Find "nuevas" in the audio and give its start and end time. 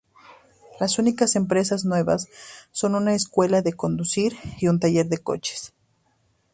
1.85-2.27